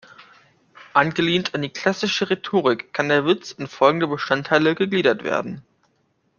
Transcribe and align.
Angelehnt 0.95 1.53
an 1.53 1.61
die 1.61 1.69
klassische 1.69 2.31
Rhetorik 2.31 2.91
kann 2.91 3.07
der 3.07 3.27
Witz 3.27 3.51
in 3.51 3.67
folgende 3.67 4.07
Bestandteile 4.07 4.73
gegliedert 4.73 5.23
werden. 5.23 5.63